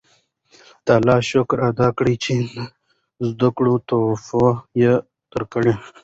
د 0.85 0.87
الله 0.87 0.87
تعالی 0.87 1.17
شکر 1.31 1.57
ادا 1.69 1.87
کړئ 1.97 2.15
چې 2.23 2.33
د 2.53 2.55
زده 3.29 3.49
کړې 3.57 3.73
توفیق 3.89 4.57
یې 4.81 4.93
درکړ. 5.31 5.63